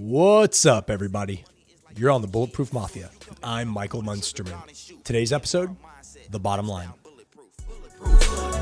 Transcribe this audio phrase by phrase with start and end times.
[0.00, 1.44] What's up, everybody?
[1.94, 3.10] You're on the Bulletproof Mafia.
[3.42, 4.56] I'm Michael Munsterman.
[5.04, 5.76] Today's episode
[6.30, 6.88] The Bottom Line.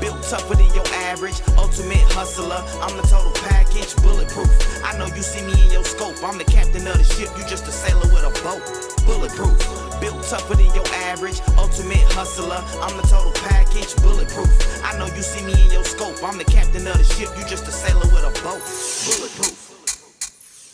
[0.01, 2.59] Built tougher than your average, ultimate hustler.
[2.83, 4.51] I'm the total package, bulletproof.
[4.83, 6.21] I know you see me in your scope.
[6.25, 8.59] I'm the captain of the ship, you just a sailor with a boat.
[9.07, 9.55] Bulletproof.
[10.01, 12.59] Built tougher than your average, ultimate hustler.
[12.83, 14.51] I'm the total package, bulletproof.
[14.83, 16.21] I know you see me in your scope.
[16.21, 18.59] I'm the captain of the ship, you just a sailor with a boat.
[19.07, 19.68] Bulletproof.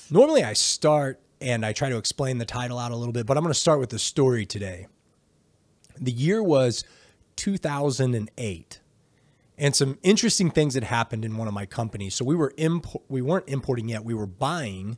[0.10, 3.38] Normally, I start and I try to explain the title out a little bit, but
[3.38, 4.88] I'm going to start with the story today.
[6.00, 6.84] The year was
[7.36, 8.80] 2008
[9.58, 12.16] and some interesting things had happened in one of my companies.
[12.16, 14.04] So we were imp- we weren't importing yet.
[14.04, 14.98] We were buying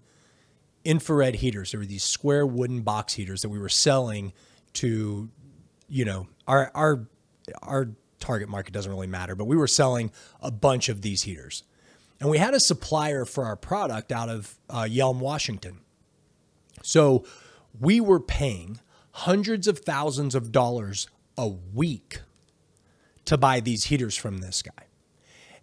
[0.84, 1.71] infrared heaters.
[1.71, 4.34] There were these square wooden box heaters that we were selling
[4.74, 5.30] to,
[5.88, 7.08] you know, our our
[7.62, 11.63] our target market doesn't really matter, but we were selling a bunch of these heaters.
[12.20, 15.80] And we had a supplier for our product out of uh, Yelm, Washington.
[16.81, 17.26] So
[17.80, 18.80] we were paying
[19.12, 22.21] hundreds of thousands of dollars a week
[23.26, 24.85] to buy these heaters from this guy.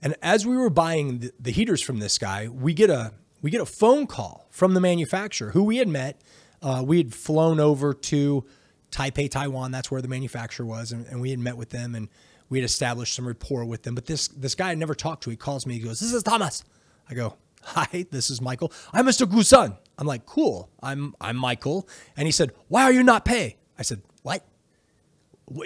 [0.03, 3.51] And as we were buying the, the heaters from this guy, we get a we
[3.51, 6.21] get a phone call from the manufacturer who we had met.
[6.63, 8.45] Uh, we had flown over to
[8.91, 9.71] Taipei, Taiwan.
[9.71, 12.09] That's where the manufacturer was, and, and we had met with them and
[12.55, 13.97] we had established some rapport with them.
[13.97, 15.31] But this this guy I never talked to.
[15.31, 15.75] He calls me.
[15.75, 16.63] He goes, "This is Thomas."
[17.11, 18.73] I go, "Hi, this is Michael.
[18.93, 19.27] I'm Mr.
[19.27, 20.71] Gusan." I'm like, "Cool.
[20.81, 24.47] I'm I'm Michael." And he said, "Why are you not pay?" I said, "What?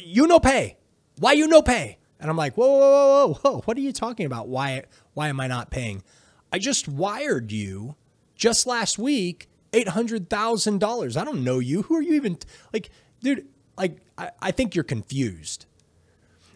[0.02, 0.78] You no pay?
[1.18, 3.60] Why you no pay?" And I'm like, "Whoa, whoa, whoa, whoa, whoa!
[3.66, 4.48] What are you talking about?
[4.48, 6.02] Why why am I not paying?
[6.50, 7.96] I just wired you
[8.34, 11.18] just last week eight hundred thousand dollars.
[11.18, 11.82] I don't know you.
[11.82, 12.38] Who are you even
[12.72, 12.88] like,
[13.20, 13.46] dude?
[13.76, 15.66] Like, I, I think you're confused."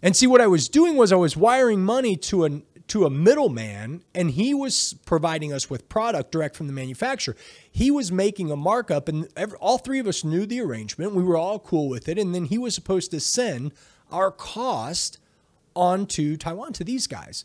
[0.03, 3.11] And see, what I was doing was I was wiring money to a to a
[3.11, 7.37] middleman, and he was providing us with product direct from the manufacturer.
[7.71, 11.15] He was making a markup, and every, all three of us knew the arrangement.
[11.15, 13.73] We were all cool with it, and then he was supposed to send
[14.11, 15.19] our cost
[15.75, 17.45] onto Taiwan to these guys.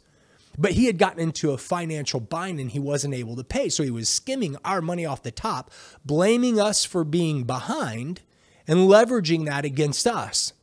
[0.57, 3.69] But he had gotten into a financial bind and he wasn't able to pay.
[3.69, 5.71] So he was skimming our money off the top,
[6.03, 8.21] blaming us for being behind
[8.67, 10.53] and leveraging that against us.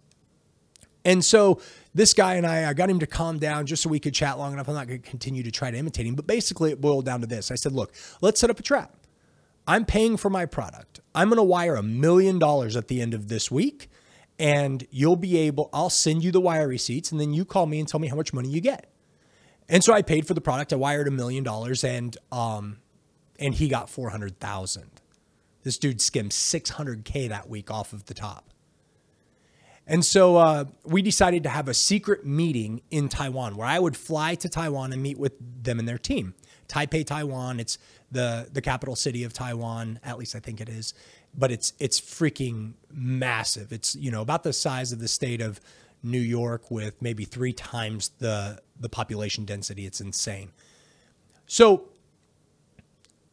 [1.05, 1.61] And so
[1.95, 4.39] this guy and I, I got him to calm down just so we could chat
[4.39, 4.69] long enough.
[4.69, 7.21] I'm not going to continue to try to imitate him, but basically it boiled down
[7.21, 7.51] to this.
[7.51, 8.97] I said, look, let's set up a trap.
[9.67, 11.01] I'm paying for my product.
[11.15, 13.89] I'm going to wire a million dollars at the end of this week,
[14.39, 17.79] and you'll be able, I'll send you the wire receipts, and then you call me
[17.79, 18.91] and tell me how much money you get.
[19.69, 20.73] And so I paid for the product.
[20.73, 22.79] I wired a million dollars, and um,
[23.39, 25.01] and he got four hundred thousand.
[25.63, 28.51] This dude skimmed six hundred k that week off of the top.
[29.87, 33.97] And so uh, we decided to have a secret meeting in Taiwan where I would
[33.97, 36.35] fly to Taiwan and meet with them and their team.
[36.69, 37.61] Taipei, Taiwan.
[37.61, 37.79] It's
[38.11, 40.01] the the capital city of Taiwan.
[40.03, 40.95] At least I think it is.
[41.37, 43.73] But it's it's freaking massive.
[43.73, 45.61] It's you know about the size of the state of
[46.03, 49.85] New York with maybe three times the the population density.
[49.85, 50.53] It's insane.
[51.47, 51.89] So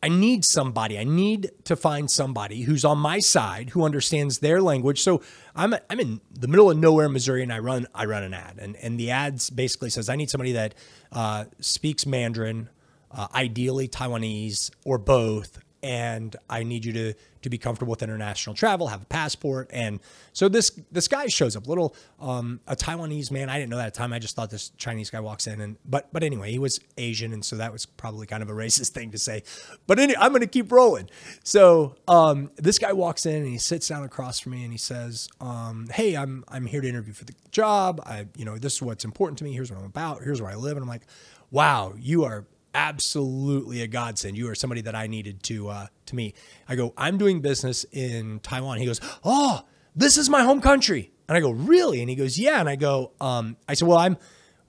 [0.03, 0.97] I need somebody.
[0.97, 5.01] I need to find somebody who's on my side who understands their language.
[5.01, 5.22] So
[5.56, 8.57] I'm I'm in the middle of nowhere, Missouri, and I run I run an ad,
[8.59, 10.73] and and the ads basically says I need somebody that
[11.11, 12.69] uh, speaks Mandarin,
[13.11, 18.55] uh, ideally Taiwanese or both, and I need you to to be comfortable with international
[18.55, 19.99] travel, have a passport, and
[20.33, 23.49] so this this guy shows up, little um, a Taiwanese man.
[23.49, 24.13] I didn't know that at the time.
[24.13, 27.33] I just thought this Chinese guy walks in, and but but anyway, he was Asian,
[27.33, 29.43] and so that was probably kind of a racist thing to say.
[29.87, 31.09] But anyway, I'm going to keep rolling.
[31.43, 34.77] So um, this guy walks in and he sits down across from me and he
[34.77, 38.01] says, um, "Hey, I'm I'm here to interview for the job.
[38.05, 39.53] I you know this is what's important to me.
[39.53, 40.21] Here's what I'm about.
[40.23, 41.07] Here's where I live." And I'm like,
[41.49, 44.37] "Wow, you are." Absolutely a godsend.
[44.37, 46.35] You are somebody that I needed to uh, to meet.
[46.67, 48.77] I go, I'm doing business in Taiwan.
[48.77, 49.61] He goes, Oh,
[49.95, 51.11] this is my home country.
[51.27, 52.01] And I go, Really?
[52.01, 52.59] And he goes, Yeah.
[52.59, 54.17] And I go, um, I said, Well, I'm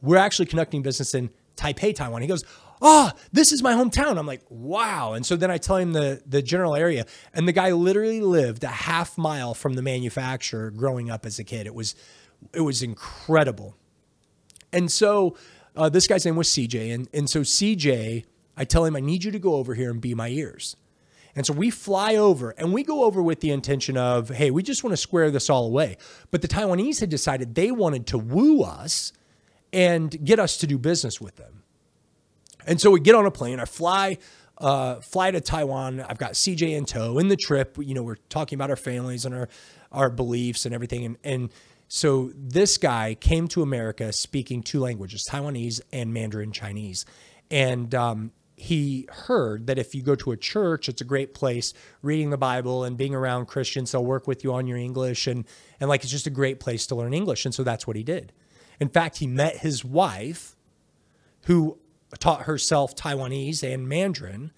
[0.01, 2.23] we're actually conducting business in Taipei, Taiwan.
[2.23, 2.45] He goes,
[2.85, 4.19] Oh, this is my hometown.
[4.19, 5.13] I'm like, wow.
[5.13, 7.07] And so then I tell him the the general area.
[7.33, 11.45] And the guy literally lived a half mile from the manufacturer growing up as a
[11.45, 11.67] kid.
[11.67, 11.95] It was
[12.53, 13.77] it was incredible.
[14.73, 15.37] And so
[15.77, 16.95] uh, this guy's name was CJ.
[16.95, 18.25] And, and so CJ,
[18.57, 20.77] I tell him, I need you to go over here and be my ears.
[21.35, 24.63] And so we fly over and we go over with the intention of, hey, we
[24.63, 25.97] just want to square this all away.
[26.31, 29.13] But the Taiwanese had decided they wanted to woo us
[29.73, 31.63] and get us to do business with them.
[32.67, 33.61] And so we get on a plane.
[33.61, 34.19] I fly,
[34.59, 36.01] uh, fly to Taiwan.
[36.01, 37.19] I've got CJ in tow.
[37.19, 39.49] In the trip, you know, we're talking about our families and our
[39.91, 41.05] our beliefs and everything.
[41.05, 41.51] And and
[41.95, 47.05] so this guy came to America speaking two languages, Taiwanese and Mandarin Chinese,
[47.51, 51.75] and um, he heard that if you go to a church, it's a great place
[52.01, 53.93] reading the Bible and being around Christians.
[53.93, 55.45] They'll work with you on your English and
[55.81, 57.45] and like it's just a great place to learn English.
[57.45, 58.33] And so that's what he did.
[58.81, 60.57] In fact, he met his wife,
[61.43, 61.79] who
[62.19, 64.51] taught herself Taiwanese and Mandarin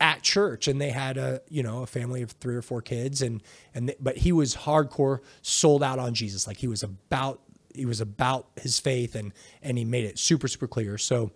[0.00, 3.20] at church and they had a you know a family of three or four kids
[3.20, 3.42] and
[3.74, 7.40] and th- but he was hardcore sold out on Jesus like he was about
[7.74, 11.32] he was about his faith and and he made it super super clear so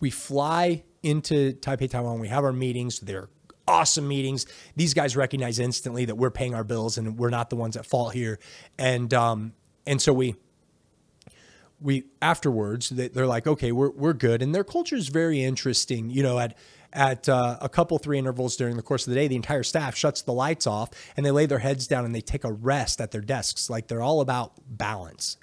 [0.00, 2.20] we fly into Taipei, Taiwan.
[2.20, 3.00] We have our meetings.
[3.00, 3.28] They're
[3.68, 4.46] awesome meetings.
[4.74, 7.86] These guys recognize instantly that we're paying our bills and we're not the ones at
[7.86, 8.38] fault here.
[8.78, 9.54] And um,
[9.86, 10.36] and so we
[11.80, 14.42] we afterwards they, they're like, okay, we're we're good.
[14.42, 16.10] And their culture is very interesting.
[16.10, 16.56] You know, at
[16.96, 19.94] at uh, a couple three intervals during the course of the day, the entire staff
[19.94, 23.00] shuts the lights off and they lay their heads down and they take a rest
[23.00, 23.68] at their desks.
[23.68, 25.36] Like they're all about balance.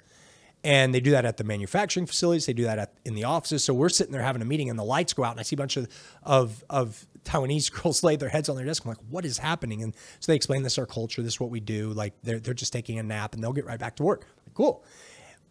[0.64, 2.46] And they do that at the manufacturing facilities.
[2.46, 3.62] They do that at, in the offices.
[3.62, 5.56] So we're sitting there having a meeting, and the lights go out, and I see
[5.56, 5.88] a bunch of
[6.22, 8.82] of, of Taiwanese girls lay their heads on their desk.
[8.84, 9.82] I'm like, what is happening?
[9.82, 11.20] And so they explain this is our culture.
[11.20, 11.90] This is what we do.
[11.90, 14.26] Like they're they're just taking a nap, and they'll get right back to work.
[14.46, 14.82] Like, cool.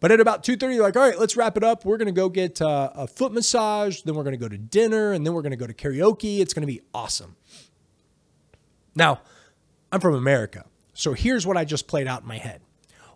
[0.04, 1.86] But at about 2.30, they're like, all right, let's wrap it up.
[1.86, 4.02] We're going to go get uh, a foot massage.
[4.02, 5.12] Then we're going to go to dinner.
[5.12, 6.40] And then we're going to go to karaoke.
[6.40, 7.36] It's going to be awesome.
[8.94, 9.22] Now,
[9.90, 10.66] I'm from America.
[10.92, 12.60] So here's what I just played out in my head.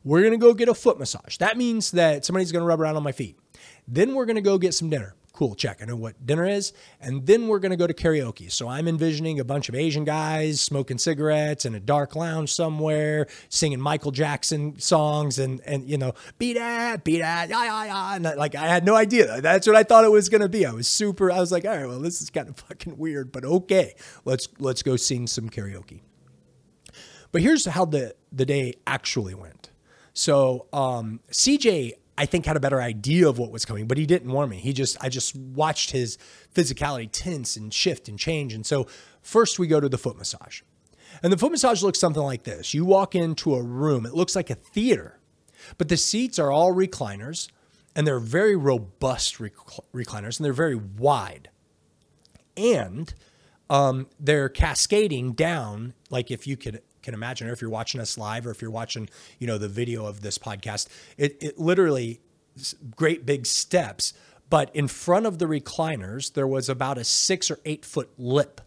[0.02, 1.37] We're going to go get a foot massage.
[1.37, 3.38] That means that somebody's going to rub around on my feet.
[3.87, 5.14] Then we're going to go get some dinner.
[5.38, 5.79] Cool, check.
[5.81, 6.73] I know what dinner is.
[7.00, 8.50] And then we're going to go to karaoke.
[8.50, 13.29] So I'm envisioning a bunch of Asian guys smoking cigarettes in a dark lounge somewhere,
[13.49, 18.17] singing Michael Jackson songs and, and you know, beat that, beat that, yeah, yeah, yeah.
[18.17, 19.40] And like, I had no idea.
[19.40, 20.67] That's what I thought it was going to be.
[20.67, 23.31] I was super, I was like, all right, well, this is kind of fucking weird,
[23.31, 23.94] but okay.
[24.25, 26.00] Let's, let's go sing some karaoke.
[27.31, 29.70] But here's how the, the day actually went.
[30.14, 34.05] So um, CJ, I think, had a better idea of what was coming, but he
[34.05, 34.56] didn't warn me.
[34.56, 36.19] He just, I just watched his
[36.53, 38.53] physicality tense and shift and change.
[38.53, 38.88] And so
[39.23, 40.62] first we go to the foot massage.
[41.23, 42.75] And the foot massage looks something like this.
[42.75, 45.20] You walk into a room, it looks like a theater,
[45.79, 47.49] but the seats are all recliners
[47.94, 49.55] and they're very robust rec-
[49.94, 51.50] recliners and they're very wide.
[52.56, 53.15] And
[53.70, 58.18] um, they're cascading down, like if you could can imagine, or if you're watching us
[58.18, 59.08] live, or if you're watching,
[59.38, 62.20] you know, the video of this podcast, it, it literally
[62.96, 64.12] great big steps.
[64.50, 68.60] But in front of the recliners, there was about a six or eight foot lip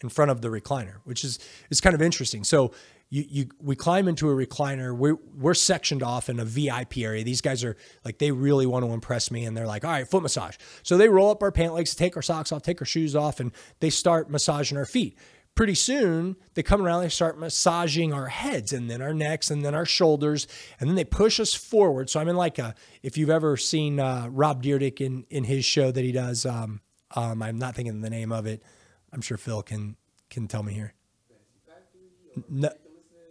[0.00, 1.38] in front of the recliner, which is
[1.70, 2.44] is kind of interesting.
[2.44, 2.72] So
[3.10, 4.96] you, you we climb into a recliner.
[4.96, 7.24] We're we're sectioned off in a VIP area.
[7.24, 10.06] These guys are like they really want to impress me, and they're like, all right,
[10.06, 10.56] foot massage.
[10.82, 13.40] So they roll up our pant legs, take our socks off, take our shoes off,
[13.40, 15.16] and they start massaging our feet
[15.58, 19.64] pretty soon they come around, they start massaging our heads and then our necks and
[19.64, 20.46] then our shoulders,
[20.78, 22.08] and then they push us forward.
[22.08, 25.64] So I'm in like a, if you've ever seen uh, Rob Dyrdek in, in his
[25.64, 26.80] show that he does, um,
[27.16, 28.62] um, I'm not thinking the name of it.
[29.12, 29.96] I'm sure Phil can,
[30.30, 30.94] can tell me here.
[32.48, 32.70] No,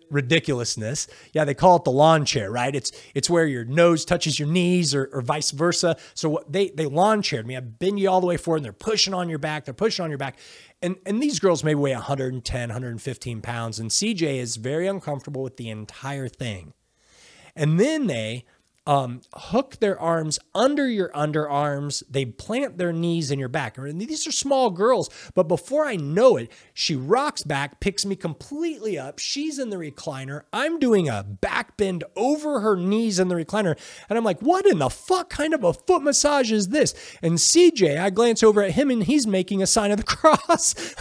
[0.10, 1.08] ridiculousness.
[1.34, 2.74] Yeah, they call it the lawn chair, right?
[2.74, 5.98] It's it's where your nose touches your knees or, or vice versa.
[6.14, 7.56] So they they lawn chaired me.
[7.56, 9.66] I bend you all the way forward and they're pushing on your back.
[9.66, 10.38] They're pushing on your back.
[10.82, 13.80] And and these girls may weigh 110, 115 pounds.
[13.80, 16.74] And CJ is very uncomfortable with the entire thing.
[17.56, 18.46] And then they
[18.88, 22.02] um, hook their arms under your underarms.
[22.10, 23.78] They plant their knees in your back.
[23.78, 28.16] And these are small girls, but before I know it, she rocks back, picks me
[28.16, 29.20] completely up.
[29.20, 30.44] She's in the recliner.
[30.54, 33.78] I'm doing a back bend over her knees in the recliner.
[34.10, 36.96] And I'm like, what in the fuck kind of a foot massage is this?
[37.22, 40.96] And CJ, I glance over at him and he's making a sign of the cross.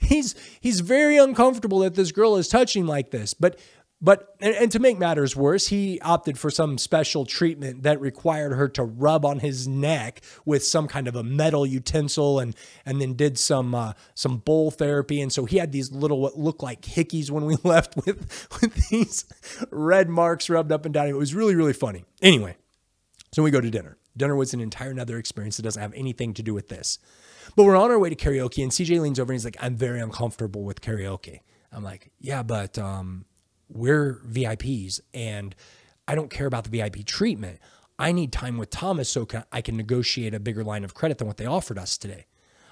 [0.00, 3.34] he's he's very uncomfortable that this girl is touching like this.
[3.34, 3.58] But
[4.02, 8.66] but, and, to make matters worse, he opted for some special treatment that required her
[8.70, 13.12] to rub on his neck with some kind of a metal utensil and, and then
[13.12, 15.20] did some, uh, some bowl therapy.
[15.20, 18.88] And so he had these little, what looked like hickeys when we left with, with
[18.88, 19.26] these
[19.70, 21.08] red marks rubbed up and down.
[21.08, 22.04] It was really, really funny.
[22.22, 22.56] Anyway,
[23.32, 23.98] so we go to dinner.
[24.16, 26.98] Dinner was an entire another experience that doesn't have anything to do with this.
[27.54, 29.76] But we're on our way to karaoke, and CJ leans over and he's like, I'm
[29.76, 31.40] very uncomfortable with karaoke.
[31.72, 33.24] I'm like, yeah, but um,
[33.70, 35.54] we're VIPs and
[36.06, 37.58] I don't care about the VIP treatment.
[37.98, 41.28] I need time with Thomas so I can negotiate a bigger line of credit than
[41.28, 42.26] what they offered us today.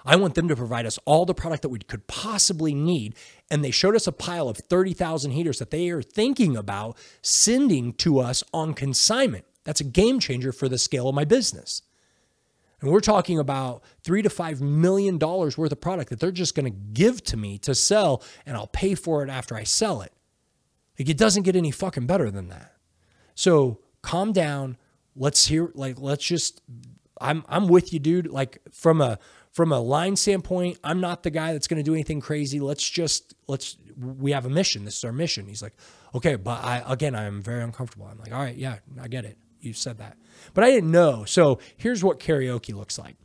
[0.04, 3.14] I want them to provide us all the product that we could possibly need.
[3.50, 7.92] And they showed us a pile of 30,000 heaters that they are thinking about sending
[7.94, 9.44] to us on consignment.
[9.64, 11.82] That's a game changer for the scale of my business.
[12.80, 16.54] And we're talking about three to five million dollars worth of product that they're just
[16.54, 20.00] going to give to me to sell, and I'll pay for it after I sell
[20.00, 20.12] it.
[20.98, 22.74] Like it doesn't get any fucking better than that.
[23.34, 24.76] So calm down.
[25.14, 26.62] Let's hear like let's just
[27.20, 28.28] I'm I'm with you, dude.
[28.28, 29.18] Like from a
[29.52, 32.60] from a line standpoint, I'm not the guy that's going to do anything crazy.
[32.60, 34.84] Let's just let's we have a mission.
[34.84, 35.46] This is our mission.
[35.46, 35.74] He's like,
[36.14, 38.06] okay, but I again, I'm very uncomfortable.
[38.06, 39.38] I'm like, all right, yeah, I get it.
[39.60, 40.16] You said that,
[40.54, 41.24] but I didn't know.
[41.24, 43.16] So here's what karaoke looks like.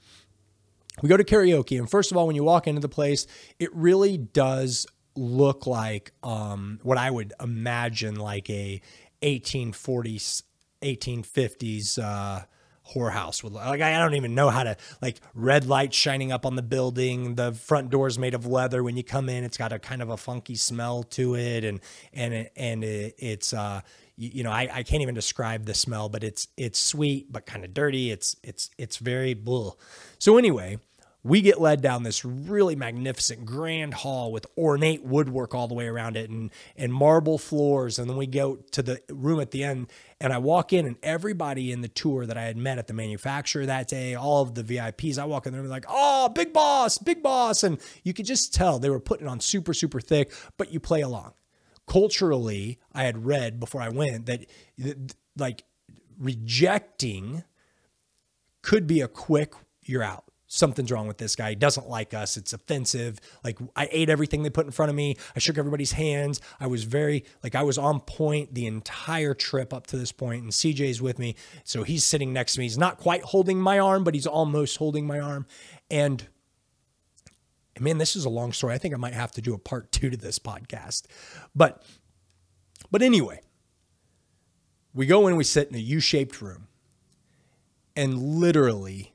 [1.01, 3.25] We go to karaoke, and first of all, when you walk into the place,
[3.59, 4.85] it really does
[5.15, 8.82] look like um, what I would imagine like a
[9.22, 10.43] 1840s,
[10.82, 12.00] 1850s.
[12.03, 12.46] Uh,
[12.93, 16.55] whorehouse with like I don't even know how to like red lights shining up on
[16.55, 17.36] the building.
[17.36, 18.84] The front door's made of leather.
[18.84, 21.79] When you come in, it's got a kind of a funky smell to it, and
[22.12, 23.82] and it, and it, it's uh
[24.17, 27.46] you, you know I, I can't even describe the smell, but it's it's sweet but
[27.46, 28.12] kind of dirty.
[28.12, 29.79] It's it's it's very bull.
[30.20, 30.77] So anyway,
[31.23, 35.87] we get led down this really magnificent grand hall with ornate woodwork all the way
[35.87, 37.97] around it and and marble floors.
[37.97, 39.87] And then we go to the room at the end
[40.19, 42.93] and I walk in and everybody in the tour that I had met at the
[42.93, 46.51] manufacturer that day all of the VIPs I walk in there and like oh big
[46.51, 47.63] boss big boss.
[47.63, 51.01] And you could just tell they were putting on super super thick but you play
[51.01, 51.33] along.
[51.87, 54.45] Culturally I had read before I went that
[55.37, 55.63] like
[56.19, 57.43] rejecting
[58.61, 59.53] could be a quick
[59.85, 61.50] you're out something's wrong with this guy.
[61.50, 62.38] He doesn't like us.
[62.38, 63.19] It's offensive.
[63.43, 65.15] Like I ate everything they put in front of me.
[65.36, 66.39] I shook everybody's hands.
[66.60, 70.43] I was very like I was on point the entire trip up to this point.
[70.43, 71.36] And CJ's with me.
[71.63, 72.65] So he's sitting next to me.
[72.65, 75.48] He's not quite holding my arm, but he's almost holding my arm.
[75.89, 76.27] And
[77.79, 78.75] man, this is a long story.
[78.75, 81.05] I think I might have to do a part two to this podcast.
[81.55, 81.83] But
[82.91, 83.41] but anyway,
[84.93, 86.67] we go in, we sit in a U-shaped room.
[87.95, 89.12] And literally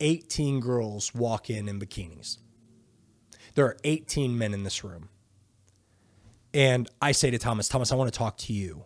[0.00, 2.38] 18 girls walk in in bikinis.
[3.54, 5.08] There are 18 men in this room.
[6.52, 8.84] And I say to Thomas, Thomas, I want to talk to you.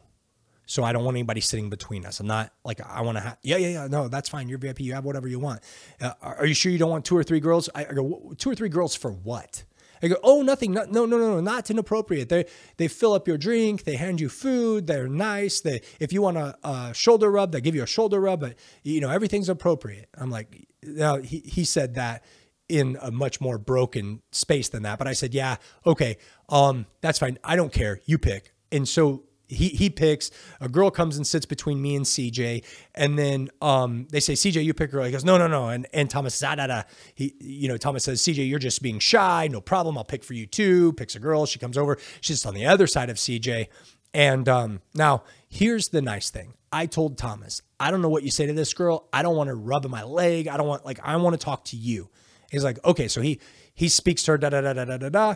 [0.67, 2.21] So I don't want anybody sitting between us.
[2.21, 3.87] I'm not like, I want to have, yeah, yeah, yeah.
[3.87, 4.49] No, that's fine.
[4.49, 4.81] You're VIP.
[4.81, 5.61] You have whatever you want.
[6.01, 7.69] Uh, are you sure you don't want two or three girls?
[7.75, 9.65] I, I go, two or three girls for what?
[10.03, 10.73] I go, oh, nothing.
[10.73, 12.29] No, no, no, no, not inappropriate.
[12.29, 12.45] They
[12.77, 13.85] they fill up your drink.
[13.85, 14.87] They hand you food.
[14.87, 15.61] They're nice.
[15.61, 18.41] They if you want a, a shoulder rub, they give you a shoulder rub.
[18.41, 20.11] But you know everything's appropriate.
[20.19, 22.25] I'm like, now he he said that
[22.69, 24.99] in a much more broken space than that.
[24.99, 26.17] But I said, yeah, okay,
[26.49, 27.39] um, that's fine.
[27.45, 28.01] I don't care.
[28.07, 28.53] You pick.
[28.73, 32.65] And so he he picks a girl comes and sits between me and CJ,
[32.95, 35.03] and then um, they say CJ, you pick her.
[35.05, 36.83] He goes, no, no, no, and and Thomas says, ah, da, da.
[37.15, 39.49] He you know Thomas says, CJ, you're just being shy.
[39.49, 39.99] No problem.
[39.99, 40.93] I'll pick for you too.
[40.95, 41.47] Picks a girl.
[41.47, 41.99] She comes over.
[42.21, 43.69] She's on the other side of CJ,
[44.13, 46.55] and um, now here's the nice thing.
[46.75, 49.09] I told Thomas, I don't know what you say to this girl.
[49.13, 50.49] I don't want to rub my leg.
[50.49, 52.11] I don't want like I want to talk to you.
[52.51, 53.39] He's like, okay, so he
[53.75, 55.35] he speaks to her, da da da da da da da.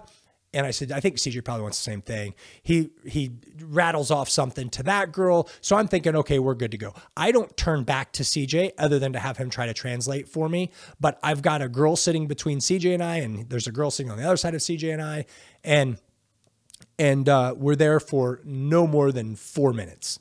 [0.52, 2.34] And I said, I think CJ probably wants the same thing.
[2.64, 3.30] He he
[3.62, 5.48] rattles off something to that girl.
[5.60, 6.92] So I'm thinking, okay, we're good to go.
[7.16, 10.48] I don't turn back to CJ other than to have him try to translate for
[10.48, 10.72] me.
[10.98, 14.10] But I've got a girl sitting between CJ and I, and there's a girl sitting
[14.10, 15.26] on the other side of CJ and I,
[15.62, 15.98] and
[16.98, 20.18] and uh, we're there for no more than four minutes.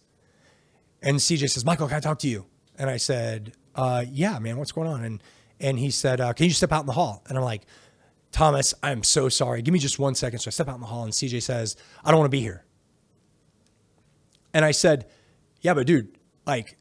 [1.01, 2.45] And CJ says, Michael, can I talk to you?
[2.77, 5.03] And I said, uh, Yeah, man, what's going on?
[5.03, 5.23] And
[5.59, 7.23] and he said, uh, Can you step out in the hall?
[7.27, 7.63] And I'm like
[8.31, 9.61] Thomas, I'm so sorry.
[9.61, 10.39] Give me just one second.
[10.39, 12.41] So I step out in the hall and CJ says, I don't want to be
[12.41, 12.65] here.
[14.53, 15.05] And I said,
[15.61, 16.77] Yeah, but dude, like,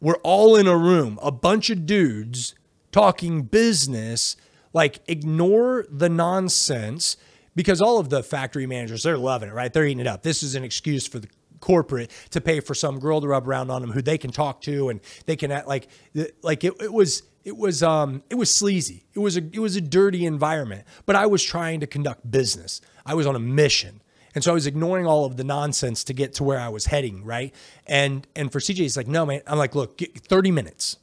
[0.00, 2.54] we're all in a room, a bunch of dudes
[2.92, 4.36] talking business.
[4.72, 7.16] Like, ignore the nonsense
[7.54, 9.72] because all of the factory managers, they're loving it, right?
[9.72, 10.22] They're eating it up.
[10.22, 11.28] This is an excuse for the
[11.64, 14.60] corporate to pay for some girl to rub around on them who they can talk
[14.60, 15.88] to and they can act like,
[16.42, 19.04] like it, it was it was um it was sleazy.
[19.14, 20.84] It was a it was a dirty environment.
[21.06, 22.80] But I was trying to conduct business.
[23.06, 24.00] I was on a mission.
[24.34, 26.86] And so I was ignoring all of the nonsense to get to where I was
[26.86, 27.54] heading, right?
[27.86, 29.42] And and for CJ, he's like, no, man.
[29.46, 30.96] I'm like, look, 30 minutes.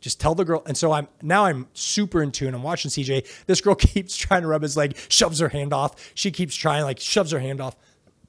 [0.00, 0.62] Just tell the girl.
[0.66, 2.54] And so I'm now I'm super in tune.
[2.54, 3.46] I'm watching CJ.
[3.46, 6.12] This girl keeps trying to rub his leg, shoves her hand off.
[6.14, 7.76] She keeps trying, like, shoves her hand off.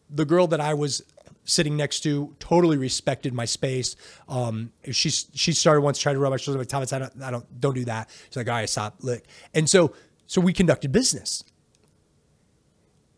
[0.10, 1.02] The girl that I was
[1.46, 3.96] sitting next to totally respected my space.
[4.28, 6.60] Um, she she started once trying to rub my shoulder.
[6.60, 8.10] Like Thomas, I don't, I don't, don't do that.
[8.26, 9.26] She's like, all right, stop, lick.
[9.54, 9.94] And so,
[10.28, 11.44] so we conducted business.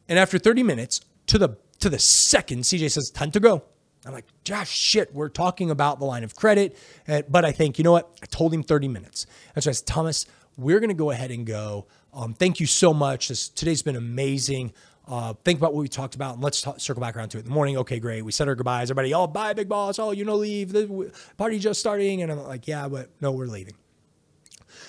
[0.08, 3.64] And after 30 minutes, to the to the second, CJ says, time to go.
[4.06, 6.78] I'm like, Josh, shit, we're talking about the line of credit.
[7.08, 8.12] But I think, you know what?
[8.22, 9.26] I told him 30 minutes.
[9.56, 10.28] And so I said, Thomas,
[10.58, 11.88] we're going to go ahead and go.
[12.14, 13.28] Um, thank you so much.
[13.28, 14.74] This, today's been amazing.
[15.08, 17.42] Uh, think about what we talked about and let's talk, circle back around to it
[17.42, 17.78] in the morning.
[17.78, 18.24] Okay, great.
[18.24, 18.92] We said our goodbyes.
[18.92, 20.00] Everybody, oh, bye, big boss.
[20.00, 20.74] Oh, you know, leave.
[20.74, 22.24] The party just starting.
[22.24, 23.76] And I'm like, yeah, but no, we're leaving.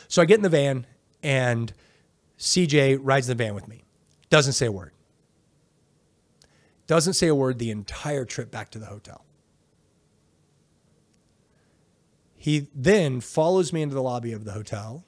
[0.08, 0.86] So I get in the van
[1.22, 1.72] and
[2.38, 3.84] CJ rides in the van with me.
[4.30, 4.92] Doesn't say a word.
[6.86, 9.24] Doesn't say a word the entire trip back to the hotel.
[12.36, 15.04] He then follows me into the lobby of the hotel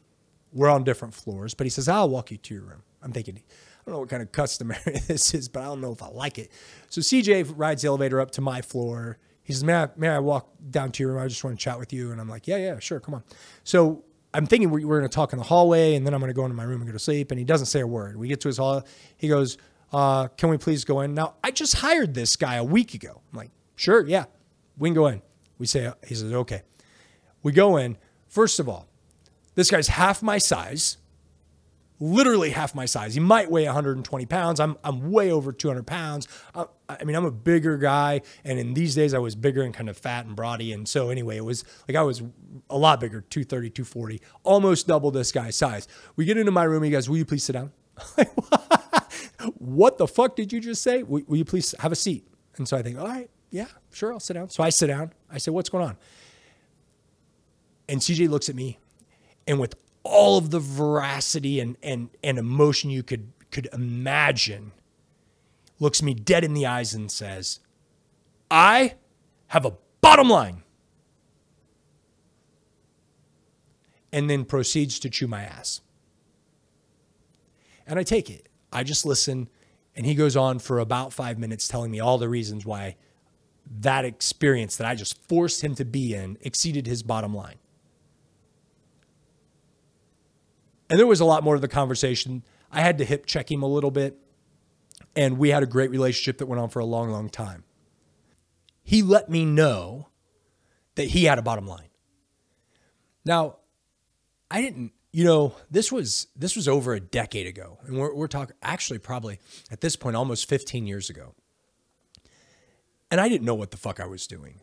[0.52, 2.82] We're on different floors, but he says, I'll walk you to your room.
[3.02, 3.42] I'm thinking,
[3.88, 6.38] don't know what kind of customary this is, but I don't know if I like
[6.38, 6.52] it.
[6.90, 9.18] So CJ rides the elevator up to my floor.
[9.42, 11.23] He says, may I, may I walk down to your room?
[11.23, 12.12] I just want to chat with you.
[12.12, 13.00] And I'm like, yeah, yeah, sure.
[13.00, 13.25] Come on.
[13.64, 14.04] So
[14.35, 16.35] I'm thinking we're, we're going to talk in the hallway and then I'm going to
[16.35, 17.30] go into my room and go to sleep.
[17.30, 18.16] And he doesn't say a word.
[18.16, 18.85] We get to his hall.
[19.16, 19.57] He goes,
[19.92, 21.14] uh, can we please go in?
[21.14, 23.23] Now, I just hired this guy a week ago.
[23.33, 24.26] I'm like, sure, yeah,
[24.76, 25.23] we can go in.
[25.59, 26.62] We say, he says, okay.
[27.42, 27.97] We go in.
[28.28, 28.87] First of all,
[29.54, 30.99] this guy's half my size,
[32.00, 33.14] literally half my size.
[33.14, 34.60] He might weigh 120 pounds.
[34.60, 36.28] I'm, I'm way over 200 pounds.
[36.54, 38.22] I, I mean, I'm a bigger guy.
[38.44, 40.72] And in these days, I was bigger and kind of fat and broady.
[40.72, 42.22] And so, anyway, it was like I was
[42.70, 45.88] a lot bigger 230, 240, almost double this guy's size.
[46.16, 46.82] We get into my room.
[46.82, 47.72] He goes, Will you please sit down?
[49.58, 51.02] what the fuck did you just say?
[51.02, 52.26] Will, will you please have a seat?
[52.56, 54.50] And so I think, All right, yeah, sure, I'll sit down.
[54.50, 55.12] So I sit down.
[55.30, 55.96] I say, What's going on?
[57.88, 58.78] And CJ looks at me
[59.46, 59.74] and with
[60.08, 64.72] all of the veracity and, and, and emotion you could, could imagine,
[65.78, 67.60] looks me dead in the eyes and says,
[68.50, 68.94] I
[69.48, 70.62] have a bottom line.
[74.10, 75.82] And then proceeds to chew my ass.
[77.86, 78.48] And I take it.
[78.72, 79.48] I just listen.
[79.94, 82.96] And he goes on for about five minutes telling me all the reasons why
[83.80, 87.56] that experience that I just forced him to be in exceeded his bottom line.
[90.90, 92.42] And there was a lot more to the conversation.
[92.71, 94.18] I had to hip check him a little bit,
[95.14, 97.64] and we had a great relationship that went on for a long, long time.
[98.83, 100.09] He let me know
[100.95, 101.88] that he had a bottom line.
[103.25, 103.57] Now,
[104.50, 108.28] I didn't, you know, this was this was over a decade ago, and we're, we're
[108.28, 109.40] talking actually probably
[109.71, 111.35] at this point almost 15 years ago.
[113.11, 114.61] And I didn't know what the fuck I was doing.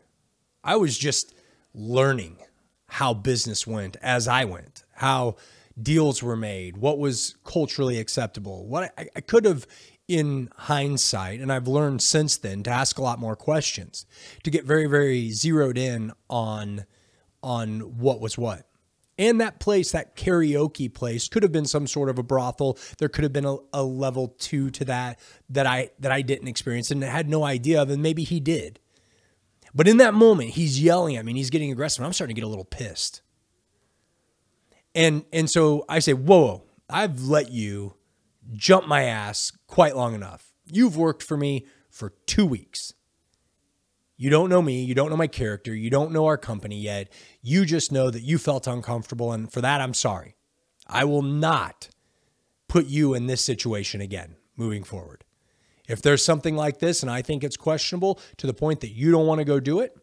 [0.62, 1.34] I was just
[1.74, 2.38] learning
[2.88, 5.36] how business went as I went, how
[5.80, 8.66] deals were made, what was culturally acceptable.
[8.66, 9.66] What I, I could have,
[10.08, 14.06] in hindsight, and I've learned since then to ask a lot more questions,
[14.44, 16.84] to get very, very zeroed in on
[17.42, 18.66] on what was what.
[19.18, 22.78] And that place, that karaoke place, could have been some sort of a brothel.
[22.98, 26.48] There could have been a, a level two to that that I that I didn't
[26.48, 28.78] experience and had no idea of, and maybe he did.
[29.74, 32.04] But in that moment, he's yelling at me and he's getting aggressive.
[32.04, 33.22] I'm starting to get a little pissed.
[34.96, 37.94] And and so I say, whoa, whoa, I've let you
[38.54, 40.52] jump my ass quite long enough.
[40.72, 42.94] You've worked for me for two weeks.
[44.16, 44.82] You don't know me.
[44.82, 45.74] You don't know my character.
[45.74, 47.12] You don't know our company yet.
[47.42, 49.32] You just know that you felt uncomfortable.
[49.32, 50.34] And for that, I'm sorry.
[50.86, 51.90] I will not
[52.66, 55.24] put you in this situation again moving forward.
[55.86, 59.10] If there's something like this and I think it's questionable to the point that you
[59.10, 59.94] don't want to go do it,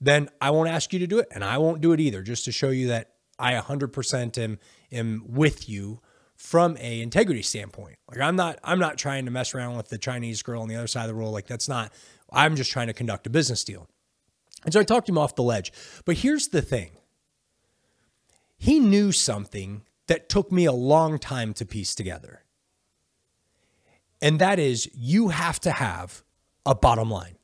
[0.00, 2.44] then I won't ask you to do it and I won't do it either, just
[2.46, 4.58] to show you that I 100% am
[4.92, 6.00] am with you
[6.36, 7.96] from a integrity standpoint.
[8.10, 10.76] Like I'm not I'm not trying to mess around with the Chinese girl on the
[10.76, 11.32] other side of the world.
[11.32, 11.92] Like that's not.
[12.32, 13.88] I'm just trying to conduct a business deal.
[14.64, 15.72] And so I talked him off the ledge.
[16.04, 16.90] But here's the thing.
[18.58, 22.42] He knew something that took me a long time to piece together.
[24.20, 26.24] And that is you have to have
[26.64, 27.35] a bottom line.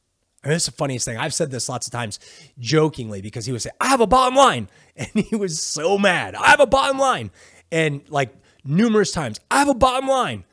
[0.45, 1.17] I mean, it's the funniest thing.
[1.17, 2.19] I've said this lots of times
[2.59, 4.69] jokingly because he would say, I have a bottom line.
[4.95, 6.35] And he was so mad.
[6.35, 7.31] I have a bottom line.
[7.71, 10.45] And like numerous times, I have a bottom line.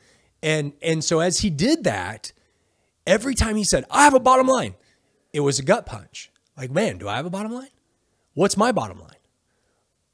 [0.42, 2.32] And and so as he did that,
[3.06, 4.76] every time he said, I have a bottom line,
[5.34, 6.30] it was a gut punch.
[6.56, 7.68] Like, man, do I have a bottom line?
[8.32, 9.20] What's my bottom line?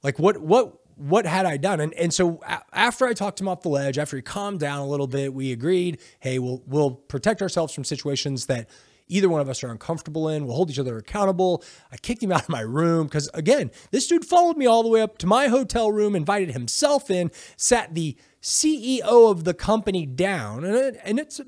[0.02, 1.80] Like what what what had I done?
[1.80, 2.40] And and so
[2.72, 5.52] after I talked him off the ledge, after he calmed down a little bit, we
[5.52, 8.68] agreed, hey, we'll we'll protect ourselves from situations that
[9.08, 10.46] either one of us are uncomfortable in.
[10.46, 11.62] We'll hold each other accountable.
[11.90, 14.88] I kicked him out of my room because, again, this dude followed me all the
[14.88, 20.06] way up to my hotel room, invited himself in, sat the CEO of the company
[20.06, 21.40] down, and, it, and it's,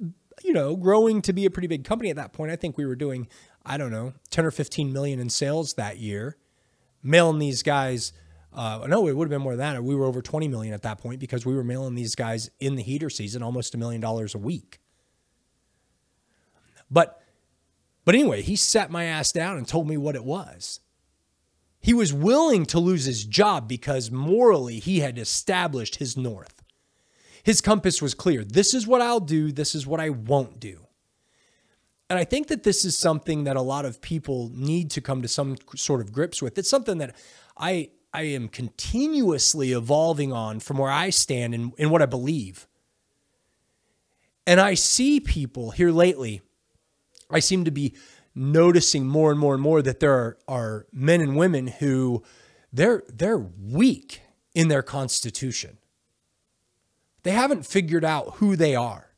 [0.43, 2.51] you know, growing to be a pretty big company at that point.
[2.51, 3.29] I think we were doing,
[3.65, 6.37] I don't know, 10 or 15 million in sales that year,
[7.03, 8.13] mailing these guys.
[8.53, 9.85] Uh, no, it would have been more than that.
[9.85, 12.77] We were over 20 million at that point because we were mailing these guys in
[12.77, 14.81] the heater season almost a million dollars a week.
[16.91, 17.21] But
[18.09, 20.81] but anyway, he sat my ass down and told me what it was.
[21.79, 26.63] He was willing to lose his job because morally he had established his north.
[27.43, 28.45] His compass was clear.
[28.45, 30.87] This is what I'll do, this is what I won't do.
[32.09, 35.21] And I think that this is something that a lot of people need to come
[35.21, 36.57] to some sort of grips with.
[36.57, 37.15] It's something that
[37.59, 42.67] I I am continuously evolving on from where I stand and, and what I believe.
[44.47, 46.41] And I see people here lately
[47.31, 47.95] I seem to be
[48.35, 52.23] noticing more and more and more that there are, are men and women who
[52.73, 54.23] they're they're weak
[54.55, 55.79] in their constitution.
[57.23, 59.11] They haven't figured out who they are.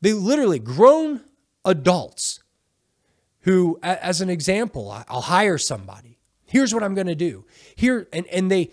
[0.00, 1.22] They literally, grown
[1.64, 2.40] adults
[3.40, 6.18] who, as an example, I'll hire somebody.
[6.44, 7.44] Here's what I'm going to do.
[7.74, 8.70] Here, and, and they,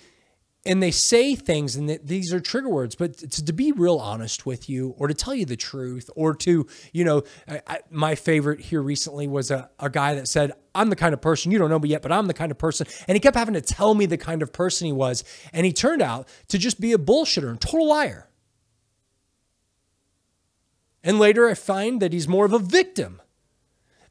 [0.65, 4.45] and they say things and these are trigger words but to, to, be real honest
[4.45, 8.15] with you or to tell you the truth or to you know I, I, my
[8.15, 11.59] favorite here recently was a, a guy that said i'm the kind of person you
[11.59, 13.61] don't know me yet but i'm the kind of person and he kept having to
[13.61, 16.93] tell me the kind of person he was and he turned out to just be
[16.93, 18.29] a bullshitter and total liar.
[21.03, 23.21] And later i find that he's more of a victim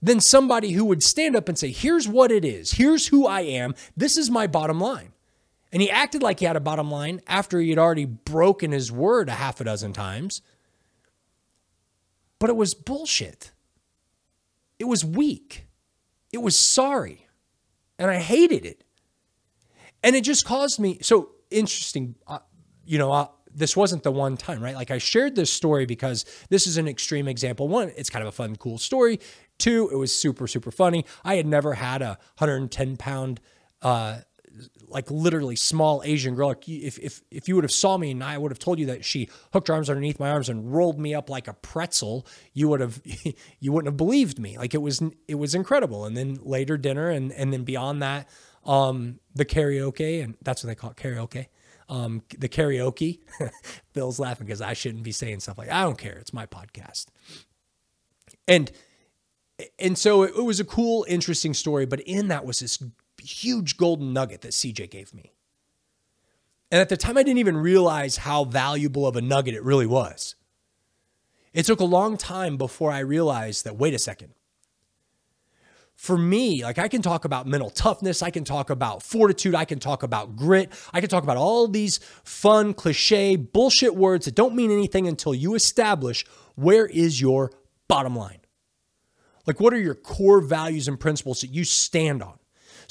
[0.02, 2.72] than somebody who would stand up and say here's what it is.
[2.72, 3.74] Here's who i am.
[3.96, 5.12] This is my bottom line
[5.72, 8.92] and he acted like he had a bottom line after he had already broken his
[8.92, 10.42] word a half a dozen times.
[12.38, 13.52] But it was bullshit.
[14.78, 15.66] It was weak.
[16.32, 17.26] It was sorry.
[17.98, 18.85] And I hated it.
[20.02, 22.16] And it just caused me so interesting.
[22.26, 22.40] Uh,
[22.85, 24.74] you know, uh, this wasn't the one time, right?
[24.74, 27.68] Like I shared this story because this is an extreme example.
[27.68, 29.20] One, it's kind of a fun, cool story.
[29.58, 31.04] Two, it was super, super funny.
[31.24, 33.40] I had never had a 110 pound
[33.82, 34.18] uh,
[34.88, 36.48] like literally small Asian girl.
[36.48, 38.86] Like if, if, if you would have saw me and I would have told you
[38.86, 42.26] that she hooked her arms underneath my arms and rolled me up like a pretzel,
[42.52, 43.00] you would have,
[43.60, 44.58] you wouldn't have believed me.
[44.58, 46.04] Like it was, it was incredible.
[46.04, 48.28] And then later dinner and, and then beyond that,
[48.64, 51.46] um, the karaoke and that's what they call it karaoke.
[51.88, 53.20] Um, the karaoke,
[53.92, 56.16] Bill's laughing because I shouldn't be saying stuff like, I don't care.
[56.18, 57.06] It's my podcast.
[58.48, 58.70] And,
[59.78, 62.82] and so it, it was a cool, interesting story, but in that was this
[63.22, 65.32] huge golden nugget that CJ gave me.
[66.70, 69.87] And at the time, I didn't even realize how valuable of a nugget it really
[69.87, 70.35] was.
[71.52, 74.32] It took a long time before I realized that, wait a second.
[75.94, 79.66] For me, like I can talk about mental toughness, I can talk about fortitude, I
[79.66, 84.35] can talk about grit, I can talk about all these fun, cliche, bullshit words that
[84.35, 87.52] don't mean anything until you establish where is your
[87.87, 88.40] bottom line.
[89.46, 92.38] Like, what are your core values and principles that you stand on?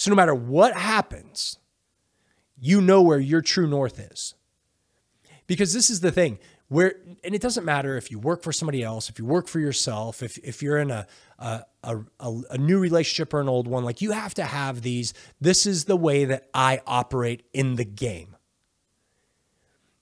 [0.02, 1.60] So no matter what happens,
[2.60, 4.34] you know where your true north is.
[5.46, 8.82] Because this is the thing where, and it doesn't matter if you work for somebody
[8.82, 11.06] else, if you work for yourself, if, if you're in a,
[11.38, 15.14] a, a, a new relationship or an old one, like you have to have these.
[15.40, 18.36] This is the way that I operate in the game.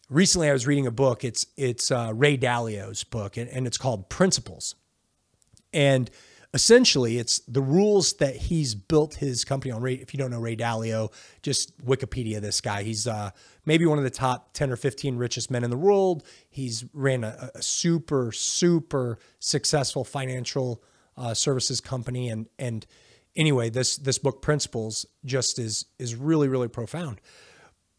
[0.10, 1.26] Recently, I was reading a book.
[1.26, 4.76] It's it's uh, Ray Dalio's book, and, and it's called Principles.
[5.74, 6.10] And
[6.54, 9.82] essentially it's the rules that he's built his company on.
[9.82, 12.84] Ray, if you don't know Ray Dalio, just Wikipedia this guy.
[12.84, 13.32] He's uh,
[13.66, 16.24] maybe one of the top 10 or 15 richest men in the world.
[16.50, 20.84] He's ran a, a super, super successful financial
[21.18, 22.30] uh, services company.
[22.30, 22.86] And, and
[23.36, 27.22] anyway, this, this book Principles just is, is really, really profound.